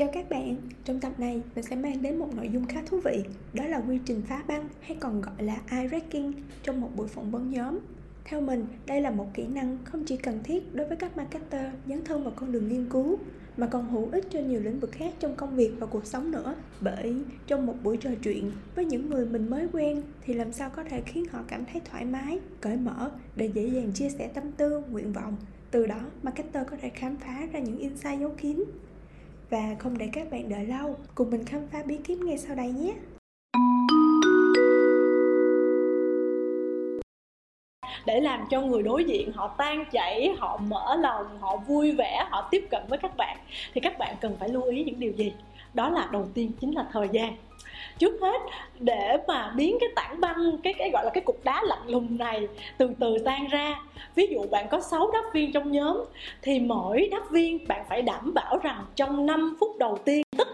Chào 0.00 0.08
các 0.12 0.30
bạn, 0.30 0.56
trong 0.84 1.00
tập 1.00 1.12
này 1.18 1.42
mình 1.54 1.64
sẽ 1.64 1.76
mang 1.76 2.02
đến 2.02 2.18
một 2.18 2.34
nội 2.34 2.50
dung 2.52 2.66
khá 2.66 2.82
thú 2.86 3.00
vị 3.04 3.24
Đó 3.52 3.64
là 3.64 3.82
quy 3.88 3.98
trình 4.04 4.22
phá 4.28 4.42
băng 4.48 4.68
hay 4.80 4.96
còn 5.00 5.20
gọi 5.20 5.42
là 5.42 5.56
eye 5.70 5.88
wrecking 5.88 6.32
trong 6.62 6.80
một 6.80 6.90
buổi 6.96 7.08
phỏng 7.08 7.30
vấn 7.30 7.50
nhóm. 7.50 7.78
Theo 8.24 8.40
mình, 8.40 8.66
đây 8.86 9.00
là 9.00 9.10
một 9.10 9.26
kỹ 9.34 9.46
năng 9.46 9.78
không 9.84 10.04
chỉ 10.04 10.16
cần 10.16 10.38
thiết 10.44 10.74
đối 10.74 10.86
với 10.86 10.96
các 10.96 11.16
marketer 11.16 11.72
dấn 11.86 12.04
thân 12.04 12.24
vào 12.24 12.32
con 12.36 12.52
đường 12.52 12.68
nghiên 12.68 12.86
cứu 12.90 13.18
Mà 13.56 13.66
còn 13.66 13.90
hữu 13.90 14.08
ích 14.12 14.24
cho 14.30 14.40
nhiều 14.40 14.60
lĩnh 14.60 14.80
vực 14.80 14.92
khác 14.92 15.14
trong 15.18 15.36
công 15.36 15.56
việc 15.56 15.72
và 15.78 15.86
cuộc 15.86 16.06
sống 16.06 16.30
nữa. 16.30 16.54
Bởi 16.80 17.14
trong 17.46 17.66
một 17.66 17.74
buổi 17.82 17.96
trò 17.96 18.10
chuyện 18.22 18.52
với 18.74 18.84
những 18.84 19.10
người 19.10 19.26
mình 19.26 19.50
mới 19.50 19.66
quen 19.72 20.02
Thì 20.20 20.34
làm 20.34 20.52
sao 20.52 20.70
có 20.76 20.84
thể 20.84 21.02
khiến 21.06 21.24
họ 21.30 21.40
cảm 21.48 21.64
thấy 21.72 21.82
thoải 21.84 22.04
mái, 22.04 22.40
cởi 22.60 22.76
mở 22.76 23.10
để 23.36 23.50
dễ 23.54 23.66
dàng 23.66 23.92
chia 23.92 24.08
sẻ 24.08 24.30
tâm 24.34 24.52
tư, 24.52 24.82
nguyện 24.90 25.12
vọng. 25.12 25.36
Từ 25.70 25.86
đó 25.86 26.00
marketer 26.22 26.66
có 26.70 26.76
thể 26.76 26.88
khám 26.88 27.16
phá 27.16 27.48
ra 27.52 27.60
những 27.60 27.78
insight 27.78 28.20
giấu 28.20 28.34
kín 28.38 28.64
và 29.50 29.76
không 29.78 29.98
để 29.98 30.08
các 30.12 30.30
bạn 30.30 30.48
đợi 30.48 30.66
lâu, 30.66 30.96
cùng 31.14 31.30
mình 31.30 31.44
khám 31.44 31.60
phá 31.72 31.82
bí 31.86 31.96
kíp 32.04 32.18
ngay 32.18 32.38
sau 32.38 32.56
đây 32.56 32.72
nhé. 32.72 32.94
để 38.06 38.20
làm 38.20 38.44
cho 38.50 38.60
người 38.60 38.82
đối 38.82 39.04
diện 39.04 39.32
họ 39.32 39.54
tan 39.58 39.84
chảy 39.92 40.34
họ 40.38 40.56
mở 40.56 40.96
lòng 40.96 41.38
họ 41.40 41.56
vui 41.56 41.92
vẻ 41.92 42.26
họ 42.30 42.48
tiếp 42.50 42.66
cận 42.70 42.82
với 42.88 42.98
các 42.98 43.16
bạn 43.16 43.36
thì 43.74 43.80
các 43.80 43.98
bạn 43.98 44.16
cần 44.20 44.36
phải 44.40 44.48
lưu 44.48 44.62
ý 44.62 44.84
những 44.84 45.00
điều 45.00 45.12
gì? 45.12 45.32
Đó 45.74 45.88
là 45.90 46.08
đầu 46.12 46.28
tiên 46.34 46.52
chính 46.60 46.74
là 46.74 46.86
thời 46.92 47.08
gian 47.12 47.36
trước 47.98 48.20
hết 48.20 48.40
để 48.78 49.16
mà 49.28 49.52
biến 49.56 49.76
cái 49.80 49.88
tảng 49.96 50.20
băng, 50.20 50.58
cái 50.62 50.74
cái 50.74 50.90
gọi 50.90 51.04
là 51.04 51.10
cái 51.10 51.22
cục 51.26 51.44
đá 51.44 51.62
lạnh 51.62 51.86
lùng 51.86 52.18
này 52.18 52.48
từ 52.78 52.90
từ 53.00 53.18
tan 53.24 53.48
ra. 53.48 53.80
Ví 54.14 54.26
dụ 54.26 54.46
bạn 54.50 54.66
có 54.70 54.80
6 54.80 55.10
đáp 55.12 55.22
viên 55.32 55.52
trong 55.52 55.72
nhóm 55.72 56.04
thì 56.42 56.60
mỗi 56.60 57.08
đáp 57.10 57.30
viên 57.30 57.68
bạn 57.68 57.84
phải 57.88 58.02
đảm 58.02 58.34
bảo 58.34 58.58
rằng 58.62 58.84
trong 58.96 59.26
5 59.26 59.56
phút 59.60 59.78
đầu 59.78 59.98
tiên 60.04 60.22
tất 60.38 60.48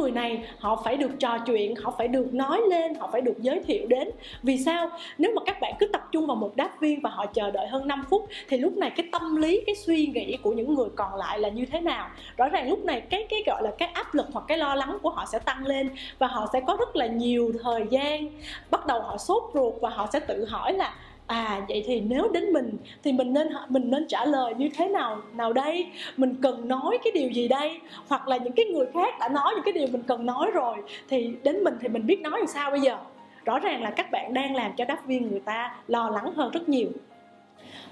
người 0.00 0.10
này, 0.10 0.44
họ 0.58 0.82
phải 0.84 0.96
được 0.96 1.10
trò 1.18 1.38
chuyện, 1.38 1.76
họ 1.76 1.94
phải 1.98 2.08
được 2.08 2.34
nói 2.34 2.60
lên, 2.70 2.94
họ 2.94 3.08
phải 3.12 3.20
được 3.20 3.38
giới 3.38 3.60
thiệu 3.60 3.86
đến. 3.86 4.10
Vì 4.42 4.58
sao? 4.58 4.90
Nếu 5.18 5.32
mà 5.34 5.42
các 5.46 5.60
bạn 5.60 5.74
cứ 5.78 5.86
tập 5.86 6.02
trung 6.12 6.26
vào 6.26 6.36
một 6.36 6.56
đáp 6.56 6.80
viên 6.80 7.00
và 7.00 7.10
họ 7.10 7.26
chờ 7.26 7.50
đợi 7.50 7.68
hơn 7.68 7.88
5 7.88 8.04
phút, 8.10 8.28
thì 8.48 8.56
lúc 8.56 8.76
này 8.76 8.90
cái 8.90 9.08
tâm 9.12 9.36
lý, 9.36 9.60
cái 9.66 9.74
suy 9.74 10.06
nghĩ 10.06 10.36
của 10.42 10.52
những 10.52 10.74
người 10.74 10.88
còn 10.96 11.14
lại 11.14 11.38
là 11.38 11.48
như 11.48 11.66
thế 11.66 11.80
nào? 11.80 12.08
Rõ 12.36 12.48
ràng 12.48 12.68
lúc 12.68 12.84
này 12.84 13.00
cái 13.00 13.26
cái 13.30 13.42
gọi 13.46 13.62
là 13.62 13.70
cái 13.78 13.88
áp 13.88 14.14
lực 14.14 14.26
hoặc 14.32 14.44
cái 14.48 14.58
lo 14.58 14.74
lắng 14.74 14.98
của 15.02 15.10
họ 15.10 15.26
sẽ 15.26 15.38
tăng 15.38 15.66
lên 15.66 15.90
và 16.18 16.26
họ 16.26 16.46
sẽ 16.52 16.60
có 16.60 16.76
rất 16.78 16.96
là 16.96 17.06
nhiều 17.06 17.52
thời 17.62 17.84
gian. 17.90 18.26
Bắt 18.70 18.86
đầu 18.86 19.00
họ 19.00 19.16
sốt 19.16 19.42
ruột 19.54 19.74
và 19.80 19.90
họ 19.90 20.08
sẽ 20.12 20.20
tự 20.20 20.44
hỏi 20.44 20.72
là 20.72 20.94
à 21.30 21.62
vậy 21.68 21.84
thì 21.86 22.00
nếu 22.00 22.28
đến 22.28 22.52
mình 22.52 22.76
thì 23.02 23.12
mình 23.12 23.32
nên 23.32 23.48
mình 23.68 23.90
nên 23.90 24.08
trả 24.08 24.24
lời 24.24 24.54
như 24.58 24.68
thế 24.76 24.88
nào 24.88 25.22
nào 25.34 25.52
đây? 25.52 25.86
Mình 26.16 26.34
cần 26.42 26.68
nói 26.68 26.98
cái 27.04 27.12
điều 27.12 27.30
gì 27.30 27.48
đây? 27.48 27.78
Hoặc 28.08 28.28
là 28.28 28.36
những 28.36 28.52
cái 28.52 28.66
người 28.66 28.86
khác 28.94 29.14
đã 29.20 29.28
nói 29.28 29.52
những 29.54 29.64
cái 29.64 29.72
điều 29.72 29.86
mình 29.92 30.02
cần 30.02 30.26
nói 30.26 30.50
rồi 30.54 30.76
thì 31.08 31.30
đến 31.42 31.64
mình 31.64 31.74
thì 31.80 31.88
mình 31.88 32.06
biết 32.06 32.20
nói 32.20 32.38
làm 32.38 32.46
sao 32.46 32.70
bây 32.70 32.80
giờ? 32.80 32.96
Rõ 33.44 33.58
ràng 33.58 33.82
là 33.82 33.90
các 33.90 34.10
bạn 34.10 34.34
đang 34.34 34.54
làm 34.54 34.72
cho 34.76 34.84
đáp 34.84 35.06
viên 35.06 35.30
người 35.30 35.40
ta 35.40 35.76
lo 35.88 36.10
lắng 36.10 36.32
hơn 36.34 36.50
rất 36.50 36.68
nhiều. 36.68 36.88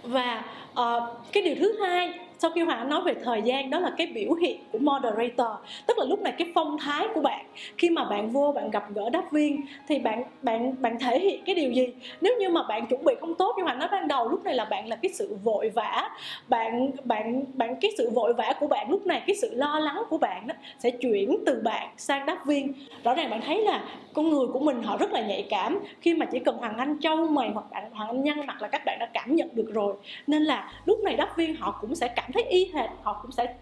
Và 0.03 0.45
uh, 0.73 1.03
cái 1.33 1.43
điều 1.43 1.55
thứ 1.59 1.79
hai 1.81 2.19
sau 2.39 2.51
khi 2.51 2.61
hoàng 2.61 2.89
nói 2.89 3.01
về 3.05 3.15
thời 3.25 3.43
gian, 3.43 3.71
đó 3.71 3.79
là 3.79 3.91
cái 3.97 4.07
biểu 4.07 4.33
hiện 4.33 4.61
của 4.73 4.79
moderator, 4.79 5.49
tức 5.87 5.99
là 5.99 6.05
lúc 6.05 6.21
này 6.21 6.33
cái 6.39 6.53
phong 6.55 6.79
thái 6.79 7.07
của 7.15 7.21
bạn. 7.21 7.45
Khi 7.79 7.91
mà 7.91 8.05
bạn 8.05 8.31
vô, 8.31 8.53
bạn 8.53 8.71
gặp 8.71 8.85
gỡ 8.95 9.11
đáp 9.11 9.33
viên, 9.33 9.61
thì 9.89 9.99
bạn 9.99 10.25
bạn 10.43 10.83
bạn 10.83 10.99
thể 10.99 11.19
hiện 11.19 11.43
cái 11.47 11.55
điều 11.55 11.73
gì? 11.73 11.89
Nếu 12.21 12.37
như 12.41 12.49
mà 12.49 12.63
bạn 12.69 12.87
chuẩn 12.87 13.05
bị 13.05 13.15
không 13.21 13.35
tốt 13.35 13.55
như 13.57 13.63
hoàng 13.63 13.79
nói 13.79 13.89
ban 13.93 14.09
đầu, 14.09 14.29
lúc 14.29 14.45
này 14.45 14.55
là 14.55 14.65
bạn 14.65 14.89
là 14.89 14.97
cái 14.97 15.13
sự 15.13 15.37
vội 15.45 15.69
vã. 15.69 16.11
Bạn 16.49 16.91
bạn 17.05 17.45
bạn, 17.55 17.77
cái 17.81 17.91
sự 17.99 18.11
vội 18.11 18.35
vã 18.35 18.55
của 18.61 18.67
bạn 18.67 18.91
lúc 18.91 19.07
này, 19.07 19.23
cái 19.27 19.37
sự 19.37 19.55
lo 19.55 19.79
lắng 19.79 20.03
của 20.11 20.19
bạn 20.19 20.47
đó 20.47 20.55
sẽ 20.79 20.91
chuyển 20.91 21.37
từ 21.47 21.61
bạn 21.65 21.89
sang 21.97 22.27
đáp 22.27 22.47
viên. 22.47 22.73
Rõ 23.05 23.15
ràng 23.15 23.31
bạn 23.31 23.41
thấy 23.47 23.63
là 23.63 23.85
con 24.15 24.31
người 24.31 24.47
của 24.53 24.61
mình 24.61 24.83
họ 24.83 24.97
rất 24.97 25.13
là 25.13 25.21
nhạy 25.21 25.47
cảm. 25.51 25.79
Khi 26.01 26.15
mà 26.15 26.27
chỉ 26.27 26.39
cần 26.39 26.57
hoàng 26.57 26.77
anh 26.79 27.01
châu 27.01 27.17
mày 27.17 27.51
hoặc 27.55 27.65
bạn, 27.71 27.91
hoàng 27.93 28.09
anh 28.09 28.25
nhăn 28.25 28.47
mặt 28.47 28.63
là 28.63 28.69
các 28.69 28.83
bạn 28.85 28.99
đã 29.01 29.07
cảm 29.15 29.37
nhận 29.37 29.49
được 29.53 29.71
rồi. 29.73 29.95
Nên 30.27 30.43
là 30.43 30.73
lúc 30.87 31.01
này 31.05 31.17
đáp 31.17 31.37
viên 31.37 31.57
họ 31.57 31.79
cũng 31.81 31.95
sẽ 31.95 32.09
cảm 32.09 32.28
thấy 32.33 32.43
y 32.43 32.73
hệt, 32.75 32.91
họ 33.03 33.19
cũng 33.23 33.33
sẽ 33.33 33.55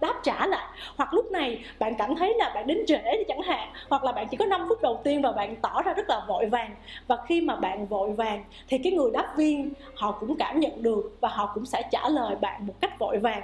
đáp 0.00 0.14
trả 0.22 0.46
lại. 0.46 0.66
Hoặc 0.96 1.14
lúc 1.14 1.32
này 1.32 1.64
bạn 1.78 1.94
cảm 1.98 2.16
thấy 2.16 2.34
là 2.38 2.52
bạn 2.54 2.66
đến 2.66 2.78
trễ 2.86 3.02
thì 3.18 3.24
chẳng 3.28 3.40
hạn, 3.40 3.68
hoặc 3.88 4.04
là 4.04 4.12
bạn 4.12 4.26
chỉ 4.30 4.36
có 4.36 4.46
5 4.46 4.66
phút 4.68 4.82
đầu 4.82 5.00
tiên 5.04 5.22
và 5.22 5.32
bạn 5.32 5.56
tỏ 5.56 5.82
ra 5.82 5.94
rất 5.94 6.08
là 6.08 6.24
vội 6.28 6.46
vàng. 6.46 6.74
Và 7.06 7.16
khi 7.26 7.40
mà 7.40 7.56
bạn 7.56 7.86
vội 7.86 8.12
vàng 8.12 8.44
thì 8.68 8.78
cái 8.78 8.92
người 8.92 9.10
đáp 9.10 9.34
viên 9.36 9.72
họ 9.94 10.12
cũng 10.20 10.36
cảm 10.38 10.60
nhận 10.60 10.82
được 10.82 11.16
và 11.20 11.28
họ 11.28 11.50
cũng 11.54 11.66
sẽ 11.66 11.82
trả 11.90 12.08
lời 12.08 12.36
bạn 12.40 12.66
một 12.66 12.74
cách 12.80 12.98
vội 12.98 13.18
vàng 13.18 13.42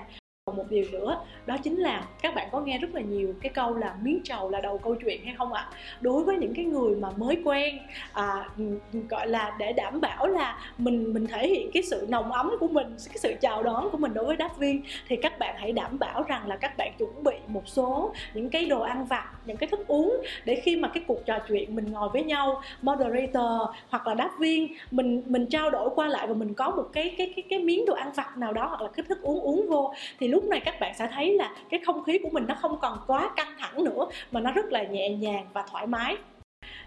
một 0.53 0.65
điều 0.69 0.84
nữa 0.93 1.21
đó 1.47 1.56
chính 1.62 1.77
là 1.77 2.05
các 2.22 2.34
bạn 2.34 2.49
có 2.53 2.61
nghe 2.61 2.78
rất 2.78 2.94
là 2.94 3.00
nhiều 3.00 3.34
cái 3.43 3.53
câu 3.55 3.75
là 3.75 3.97
miếng 4.03 4.21
trầu 4.25 4.50
là 4.50 4.61
đầu 4.61 4.78
câu 4.78 4.94
chuyện 4.94 5.25
hay 5.25 5.34
không 5.38 5.53
ạ? 5.53 5.69
Đối 6.00 6.25
với 6.25 6.37
những 6.37 6.55
cái 6.55 6.65
người 6.65 6.97
mà 6.97 7.09
mới 7.16 7.43
quen 7.44 7.78
à, 8.12 8.49
gọi 9.09 9.27
là 9.27 9.56
để 9.59 9.72
đảm 9.72 10.00
bảo 10.00 10.27
là 10.27 10.59
mình 10.78 11.15
mình 11.15 11.27
thể 11.27 11.49
hiện 11.49 11.71
cái 11.75 11.83
sự 11.83 12.06
nồng 12.09 12.33
ấm 12.33 12.50
của 12.61 12.69
mình 12.69 12.87
cái 13.09 13.19
sự 13.19 13.34
chào 13.41 13.62
đón 13.62 13.91
của 13.91 13.99
mình 13.99 14.15
đối 14.15 14.25
với 14.25 14.37
đáp 14.37 14.59
viên 14.59 14.83
thì 15.09 15.16
các 15.16 15.38
bạn 15.38 15.55
hãy 15.59 15.72
đảm 15.72 15.99
bảo 15.99 16.22
rằng 16.22 16.49
là 16.49 16.56
các 16.56 16.77
bạn 16.77 16.93
chuẩn 16.99 17.25
bị 17.25 17.34
một 17.47 17.69
số 17.69 18.12
những 18.34 18.50
cái 18.50 18.67
đồ 18.67 18.81
ăn 18.81 19.05
vặt 19.05 19.25
những 19.47 19.56
cái 19.56 19.69
thức 19.69 19.87
uống 19.87 20.17
để 20.44 20.61
khi 20.65 20.77
mà 20.77 20.88
cái 20.94 21.05
cuộc 21.06 21.27
trò 21.27 21.38
chuyện 21.49 21.77
mình 21.77 21.93
ngồi 21.93 22.09
với 22.12 22.25
nhau 22.25 22.62
moderator 22.82 23.71
hoặc 23.88 24.06
là 24.06 24.15
đáp 24.15 24.31
viên 24.38 24.75
mình 24.91 25.22
mình 25.27 25.47
trao 25.47 25.71
đổi 25.71 25.91
qua 25.94 26.09
lại 26.09 26.27
và 26.27 26.34
mình 26.34 26.55
có 26.55 26.71
một 26.71 26.88
cái 26.93 27.15
cái 27.19 27.32
cái 27.37 27.44
cái 27.50 27.59
miếng 27.59 27.87
đồ 27.87 27.94
ăn 27.94 28.12
vặt 28.15 28.37
nào 28.37 28.53
đó 28.53 28.67
hoặc 28.67 28.81
là 28.81 28.88
cái 28.97 29.05
thức 29.09 29.22
uống 29.22 29.41
uống 29.41 29.67
vô 29.69 29.93
thì 30.21 30.28
lúc 30.28 30.39
này 30.48 30.60
các 30.60 30.80
bạn 30.80 30.94
sẽ 30.98 31.08
thấy 31.14 31.36
là 31.36 31.54
cái 31.70 31.80
không 31.86 32.04
khí 32.04 32.18
của 32.22 32.28
mình 32.32 32.44
nó 32.48 32.54
không 32.54 32.78
còn 32.80 32.98
quá 33.06 33.30
căng 33.36 33.54
thẳng 33.58 33.84
nữa, 33.84 34.06
mà 34.32 34.40
nó 34.40 34.52
rất 34.52 34.72
là 34.72 34.82
nhẹ 34.82 35.08
nhàng 35.08 35.46
và 35.52 35.64
thoải 35.70 35.86
mái 35.86 36.16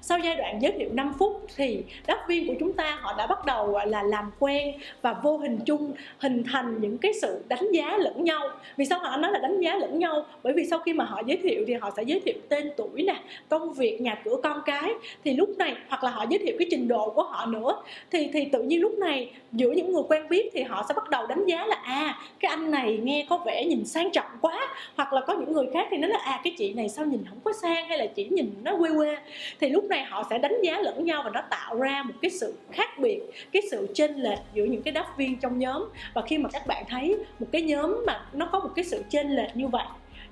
sau 0.05 0.19
giai 0.19 0.35
đoạn 0.35 0.61
giới 0.61 0.71
thiệu 0.71 0.89
5 0.93 1.13
phút 1.19 1.45
thì 1.55 1.83
đáp 2.07 2.25
viên 2.27 2.47
của 2.47 2.53
chúng 2.59 2.73
ta 2.73 2.97
họ 3.01 3.15
đã 3.17 3.27
bắt 3.27 3.45
đầu 3.45 3.79
là, 3.85 4.03
làm 4.03 4.31
quen 4.39 4.75
và 5.01 5.13
vô 5.23 5.37
hình 5.37 5.59
chung 5.65 5.93
hình 6.17 6.43
thành 6.51 6.81
những 6.81 6.97
cái 6.97 7.11
sự 7.21 7.43
đánh 7.47 7.71
giá 7.71 7.97
lẫn 7.97 8.23
nhau. 8.23 8.49
Vì 8.77 8.85
sao 8.85 8.99
họ 8.99 9.17
nói 9.17 9.31
là 9.31 9.39
đánh 9.39 9.59
giá 9.59 9.75
lẫn 9.75 9.99
nhau? 9.99 10.25
Bởi 10.43 10.53
vì 10.53 10.65
sau 10.65 10.79
khi 10.79 10.93
mà 10.93 11.05
họ 11.05 11.21
giới 11.25 11.37
thiệu 11.37 11.63
thì 11.67 11.73
họ 11.73 11.91
sẽ 11.97 12.03
giới 12.03 12.19
thiệu 12.19 12.33
tên 12.49 12.71
tuổi 12.77 13.03
nè, 13.03 13.15
công 13.49 13.73
việc, 13.73 14.01
nhà 14.01 14.21
cửa 14.25 14.35
con 14.43 14.61
cái. 14.65 14.93
Thì 15.23 15.33
lúc 15.33 15.49
này, 15.57 15.75
hoặc 15.89 16.03
là 16.03 16.11
họ 16.11 16.25
giới 16.29 16.39
thiệu 16.39 16.55
cái 16.59 16.67
trình 16.71 16.87
độ 16.87 17.09
của 17.09 17.23
họ 17.23 17.45
nữa. 17.45 17.81
Thì 18.11 18.29
thì 18.33 18.45
tự 18.45 18.63
nhiên 18.63 18.81
lúc 18.81 18.97
này, 18.97 19.31
giữa 19.51 19.71
những 19.71 19.93
người 19.93 20.03
quen 20.09 20.29
biết 20.29 20.49
thì 20.53 20.61
họ 20.61 20.85
sẽ 20.87 20.93
bắt 20.93 21.09
đầu 21.09 21.27
đánh 21.27 21.45
giá 21.45 21.65
là 21.65 21.75
à 21.75 22.19
cái 22.39 22.49
anh 22.49 22.71
này 22.71 22.99
nghe 23.03 23.25
có 23.29 23.37
vẻ 23.37 23.65
nhìn 23.65 23.85
sang 23.85 24.11
trọng 24.11 24.37
quá. 24.41 24.67
Hoặc 24.95 25.13
là 25.13 25.21
có 25.21 25.33
những 25.33 25.53
người 25.53 25.65
khác 25.73 25.87
thì 25.91 25.97
nói 25.97 26.11
là 26.11 26.19
à 26.19 26.41
cái 26.43 26.53
chị 26.57 26.73
này 26.73 26.89
sao 26.89 27.05
nhìn 27.05 27.23
không 27.29 27.39
có 27.43 27.53
sang 27.61 27.87
hay 27.87 27.97
là 27.97 28.05
chỉ 28.05 28.27
nhìn 28.31 28.53
nó 28.63 28.77
quê 28.77 28.89
quê. 28.97 29.17
Thì 29.59 29.69
lúc 29.69 29.85
này 29.93 30.03
họ 30.03 30.23
sẽ 30.29 30.37
đánh 30.37 30.61
giá 30.63 30.79
lẫn 30.79 31.05
nhau 31.05 31.21
và 31.25 31.31
nó 31.33 31.41
tạo 31.49 31.75
ra 31.75 32.03
một 32.03 32.13
cái 32.21 32.31
sự 32.31 32.53
khác 32.71 32.89
biệt, 32.99 33.21
cái 33.51 33.61
sự 33.71 33.87
chênh 33.93 34.15
lệch 34.15 34.39
giữa 34.53 34.65
những 34.65 34.81
cái 34.81 34.91
đáp 34.91 35.07
viên 35.17 35.39
trong 35.39 35.59
nhóm. 35.59 35.89
Và 36.13 36.21
khi 36.21 36.37
mà 36.37 36.49
các 36.53 36.67
bạn 36.67 36.83
thấy 36.89 37.17
một 37.39 37.47
cái 37.51 37.61
nhóm 37.61 38.03
mà 38.07 38.25
nó 38.33 38.49
có 38.51 38.59
một 38.59 38.69
cái 38.75 38.85
sự 38.85 39.03
chênh 39.09 39.35
lệch 39.35 39.55
như 39.55 39.67
vậy, 39.67 39.85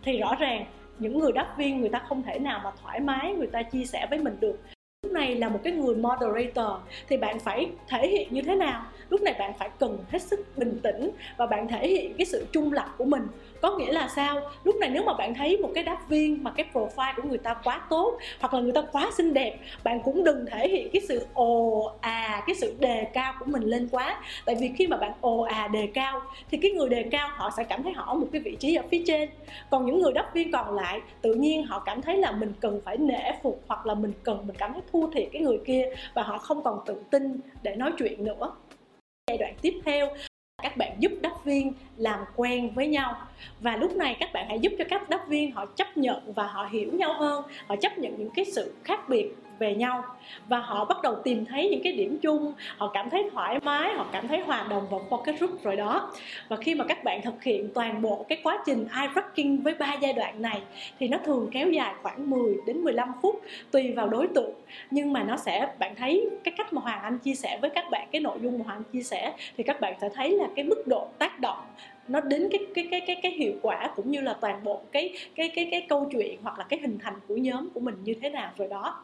thì 0.03 0.17
rõ 0.17 0.35
ràng 0.39 0.66
những 1.00 1.19
người 1.19 1.31
đáp 1.31 1.53
viên 1.57 1.81
người 1.81 1.89
ta 1.89 2.01
không 2.09 2.23
thể 2.23 2.39
nào 2.39 2.61
mà 2.63 2.71
thoải 2.81 3.00
mái 3.00 3.33
người 3.33 3.47
ta 3.47 3.63
chia 3.63 3.85
sẻ 3.85 4.07
với 4.09 4.19
mình 4.19 4.38
được. 4.39 4.59
Lúc 5.03 5.13
này 5.13 5.35
là 5.35 5.50
một 5.50 5.59
cái 5.63 5.73
người 5.73 5.95
moderator, 5.95 6.81
thì 7.09 7.17
bạn 7.17 7.39
phải 7.39 7.69
thể 7.88 8.07
hiện 8.07 8.27
như 8.31 8.41
thế 8.41 8.55
nào? 8.55 8.85
Lúc 9.09 9.21
này 9.21 9.35
bạn 9.39 9.53
phải 9.59 9.69
cần 9.79 9.97
hết 10.09 10.21
sức 10.21 10.57
bình 10.57 10.79
tĩnh 10.83 11.11
và 11.38 11.45
bạn 11.45 11.67
thể 11.67 11.88
hiện 11.88 12.13
cái 12.17 12.25
sự 12.25 12.45
trung 12.51 12.73
lập 12.73 12.95
của 12.97 13.05
mình 13.05 13.27
có 13.61 13.77
nghĩa 13.77 13.91
là 13.91 14.07
sao? 14.16 14.41
Lúc 14.63 14.75
này 14.75 14.89
nếu 14.89 15.03
mà 15.03 15.13
bạn 15.13 15.33
thấy 15.33 15.57
một 15.57 15.69
cái 15.75 15.83
đáp 15.83 16.09
viên 16.09 16.44
mà 16.44 16.51
cái 16.51 16.66
profile 16.73 17.13
của 17.16 17.23
người 17.23 17.38
ta 17.38 17.53
quá 17.63 17.81
tốt, 17.89 18.17
hoặc 18.39 18.53
là 18.53 18.59
người 18.59 18.72
ta 18.72 18.81
quá 18.91 19.11
xinh 19.17 19.33
đẹp, 19.33 19.57
bạn 19.83 20.01
cũng 20.03 20.23
đừng 20.23 20.45
thể 20.45 20.67
hiện 20.67 20.89
cái 20.94 21.01
sự 21.07 21.25
ồ 21.33 21.91
à 22.01 22.44
cái 22.47 22.55
sự 22.55 22.75
đề 22.79 23.03
cao 23.13 23.33
của 23.39 23.45
mình 23.45 23.63
lên 23.63 23.88
quá. 23.91 24.21
Tại 24.45 24.55
vì 24.59 24.71
khi 24.77 24.88
mà 24.88 24.97
bạn 24.97 25.11
ồ 25.21 25.41
à 25.41 25.67
đề 25.67 25.88
cao, 25.94 26.21
thì 26.51 26.57
cái 26.57 26.71
người 26.71 26.89
đề 26.89 27.03
cao 27.11 27.29
họ 27.31 27.50
sẽ 27.57 27.63
cảm 27.63 27.83
thấy 27.83 27.94
họ 27.94 28.03
ở 28.03 28.13
một 28.13 28.27
cái 28.31 28.41
vị 28.41 28.55
trí 28.59 28.75
ở 28.75 28.83
phía 28.91 29.03
trên. 29.07 29.29
Còn 29.69 29.85
những 29.85 30.01
người 30.01 30.13
đáp 30.13 30.31
viên 30.33 30.51
còn 30.51 30.75
lại, 30.75 31.01
tự 31.21 31.33
nhiên 31.33 31.63
họ 31.63 31.79
cảm 31.79 32.01
thấy 32.01 32.18
là 32.18 32.31
mình 32.31 32.53
cần 32.59 32.81
phải 32.86 32.97
nể 32.97 33.31
phục, 33.44 33.63
hoặc 33.68 33.86
là 33.86 33.94
mình 33.94 34.13
cần, 34.24 34.47
mình 34.47 34.56
cảm 34.59 34.74
thấy 34.74 34.81
thua 34.91 35.09
thiệt 35.09 35.30
cái 35.33 35.41
người 35.41 35.59
kia, 35.65 35.89
và 36.13 36.24
họ 36.24 36.38
không 36.38 36.63
còn 36.63 36.80
tự 36.86 36.95
tin 37.12 37.39
để 37.63 37.75
nói 37.75 37.91
chuyện 37.97 38.24
nữa. 38.24 38.51
Giai 39.27 39.38
đoạn 39.38 39.53
tiếp 39.62 39.74
theo 39.86 40.07
các 40.63 40.78
bạn 40.78 40.92
giúp 41.00 41.12
đắp 41.22 41.46
viên 41.46 41.74
làm 41.98 42.19
quen 42.36 42.72
với 42.75 42.88
nhau. 42.88 43.16
Và 43.60 43.75
lúc 43.75 43.96
này 43.96 44.18
các 44.19 44.34
bạn 44.34 44.46
hãy 44.48 44.60
giúp 44.60 44.74
cho 44.78 44.86
các 44.90 45.10
đắp 45.10 45.28
viên 45.28 45.52
họ 45.52 45.66
chấp 45.66 45.98
nhận 45.98 46.34
và 46.34 46.44
họ 46.44 46.68
hiểu 46.72 46.90
nhau 46.94 47.13
hơn, 47.13 47.44
họ 47.68 47.75
chấp 47.75 47.98
nhận 47.98 48.18
những 48.18 48.30
cái 48.36 48.46
sự 48.46 48.74
khác 48.84 49.10
biệt 49.10 49.36
về 49.62 49.75
nhau. 49.75 50.04
Và 50.48 50.60
họ 50.60 50.86
bắt 50.86 50.98
đầu 51.04 51.16
tìm 51.24 51.46
thấy 51.46 51.69
những 51.69 51.81
cái 51.84 51.94
điểm 51.94 52.18
chung, 52.22 52.54
họ 52.78 52.92
cảm 52.94 53.10
thấy 53.10 53.30
thoải 53.34 53.60
mái, 53.60 53.94
họ 53.94 54.06
cảm 54.12 54.28
thấy 54.28 54.40
hòa 54.40 54.68
đồng 54.69 54.88
vào 54.90 55.02
focus 55.10 55.38
group 55.38 55.63
rồi 55.63 55.75
đó. 55.75 56.12
Và 56.48 56.56
khi 56.58 56.75
mà 56.75 56.86
các 56.88 57.04
bạn 57.04 57.22
thực 57.22 57.44
hiện 57.44 57.69
toàn 57.74 58.02
bộ 58.02 58.25
cái 58.30 58.38
quá 58.44 58.63
trình 58.66 58.88
eye 58.96 59.10
tracking 59.16 59.58
với 59.58 59.74
ba 59.74 59.94
giai 60.02 60.13
đoạn 60.13 60.42
này, 60.42 60.62
thì 61.00 61.08
nó 61.08 61.18
thường 61.25 61.50
kéo 61.52 61.69
dài 61.69 61.94
khoảng 62.02 62.30
10 62.30 62.56
đến 62.66 62.78
15 62.78 63.12
phút, 63.22 63.42
tùy 63.72 63.92
vào 63.92 64.08
đối 64.08 64.28
tượng. 64.28 64.54
Nhưng 64.92 65.13
mà 65.13 65.24
nó 65.24 65.38
sẽ, 65.38 65.68
bạn 65.80 65.96
thấy 65.96 66.30
cái 66.44 66.54
cách 66.58 66.74
mà 66.74 66.81
Hoàng 66.81 67.02
Anh 67.02 67.18
chia 67.18 67.36
sẻ 67.36 67.58
với 67.62 67.69
các 67.69 67.86
bạn, 67.92 68.08
cái 68.12 68.22
nội 68.22 68.38
dung 68.42 68.60
mà 68.60 68.66
Hoàng 68.66 68.78
Anh 68.78 68.92
chia 68.94 69.04
sẻ, 69.04 69.34
thì 69.58 69.63
các 69.63 69.81
bạn 69.81 69.94
sẽ 70.02 70.10
thấy 70.16 70.31
là 70.31 70.48
cái 70.56 70.66
mức 70.66 70.84
độ 70.88 71.08
tác 71.18 71.40
động 71.40 71.58
nó 72.08 72.22
đến 72.22 72.50
cái 72.52 72.60
cái 72.75 72.88
cái 72.92 73.02
cái 73.08 73.16
cái 73.24 73.31
hiệu 73.31 73.54
quả 73.62 73.94
cũng 73.96 74.12
như 74.12 74.22
là 74.22 74.34
toàn 74.42 74.63
bộ 74.63 74.81
cái 74.92 75.13
cái 75.36 75.52
cái 75.56 75.68
cái 75.72 75.86
câu 75.90 76.10
chuyện 76.12 76.40
hoặc 76.44 76.60
là 76.60 76.66
cái 76.69 76.80
hình 76.80 77.00
thành 77.04 77.13
của 77.28 77.36
nhóm 77.38 77.69
của 77.74 77.80
mình 77.80 77.96
như 78.04 78.16
thế 78.22 78.30
nào 78.30 78.52
rồi 78.58 78.68
đó. 78.68 79.04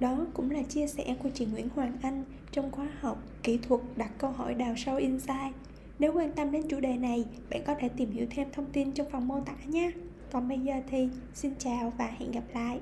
Đó 0.00 0.26
cũng 0.34 0.50
là 0.50 0.62
chia 0.62 0.86
sẻ 0.86 1.16
của 1.22 1.28
chị 1.34 1.46
Nguyễn 1.46 1.68
Hoàng 1.74 1.92
Anh 2.02 2.24
trong 2.52 2.70
khóa 2.70 2.88
học 3.00 3.22
Kỹ 3.42 3.58
thuật 3.58 3.80
đặt 3.96 4.10
câu 4.18 4.30
hỏi 4.30 4.54
đào 4.54 4.74
sâu 4.76 4.96
insight. 4.96 5.54
Nếu 5.98 6.12
quan 6.12 6.32
tâm 6.32 6.50
đến 6.50 6.62
chủ 6.68 6.80
đề 6.80 6.96
này, 6.96 7.24
bạn 7.50 7.62
có 7.66 7.74
thể 7.80 7.88
tìm 7.88 8.10
hiểu 8.10 8.26
thêm 8.30 8.48
thông 8.52 8.66
tin 8.72 8.92
trong 8.92 9.10
phần 9.10 9.28
mô 9.28 9.40
tả 9.40 9.54
nhé. 9.66 9.90
Còn 10.32 10.48
bây 10.48 10.58
giờ 10.58 10.74
thì 10.90 11.08
xin 11.34 11.52
chào 11.58 11.92
và 11.98 12.06
hẹn 12.18 12.32
gặp 12.32 12.44
lại. 12.54 12.80